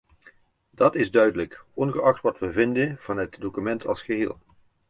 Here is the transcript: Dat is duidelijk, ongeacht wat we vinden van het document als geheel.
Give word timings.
Dat 0.69 0.95
is 0.95 1.11
duidelijk, 1.11 1.63
ongeacht 1.73 2.21
wat 2.21 2.39
we 2.39 2.51
vinden 2.51 2.97
van 2.99 3.17
het 3.17 3.37
document 3.41 3.87
als 3.87 4.01
geheel. 4.01 4.39